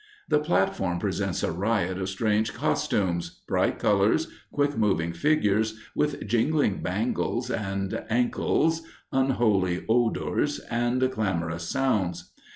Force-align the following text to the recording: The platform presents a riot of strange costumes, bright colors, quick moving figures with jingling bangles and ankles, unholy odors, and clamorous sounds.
The 0.29 0.39
platform 0.39 0.97
presents 0.97 1.43
a 1.43 1.51
riot 1.51 1.99
of 1.99 2.09
strange 2.09 2.55
costumes, 2.55 3.43
bright 3.47 3.77
colors, 3.77 4.29
quick 4.51 4.75
moving 4.75 5.13
figures 5.13 5.79
with 5.95 6.25
jingling 6.27 6.81
bangles 6.81 7.51
and 7.51 8.03
ankles, 8.09 8.81
unholy 9.11 9.85
odors, 9.87 10.57
and 10.57 11.07
clamorous 11.11 11.69
sounds. 11.69 12.31